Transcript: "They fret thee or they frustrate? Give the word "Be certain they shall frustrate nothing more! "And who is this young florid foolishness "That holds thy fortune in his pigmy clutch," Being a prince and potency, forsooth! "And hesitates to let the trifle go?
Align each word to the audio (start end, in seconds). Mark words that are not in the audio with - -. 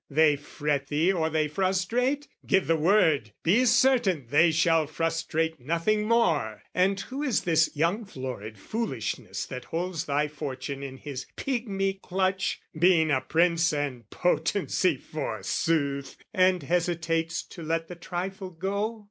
"They 0.09 0.35
fret 0.35 0.87
thee 0.87 1.13
or 1.13 1.29
they 1.29 1.47
frustrate? 1.47 2.27
Give 2.47 2.65
the 2.65 2.75
word 2.75 3.33
"Be 3.43 3.65
certain 3.65 4.25
they 4.31 4.49
shall 4.49 4.87
frustrate 4.87 5.59
nothing 5.59 6.07
more! 6.07 6.63
"And 6.73 6.99
who 6.99 7.21
is 7.21 7.41
this 7.41 7.69
young 7.75 8.05
florid 8.05 8.57
foolishness 8.57 9.45
"That 9.45 9.65
holds 9.65 10.05
thy 10.05 10.27
fortune 10.27 10.81
in 10.81 10.97
his 10.97 11.27
pigmy 11.35 11.99
clutch," 12.01 12.61
Being 12.89 13.11
a 13.11 13.21
prince 13.21 13.71
and 13.73 14.09
potency, 14.09 14.97
forsooth! 14.97 16.17
"And 16.33 16.63
hesitates 16.63 17.43
to 17.43 17.61
let 17.61 17.87
the 17.87 17.93
trifle 17.93 18.49
go? 18.49 18.99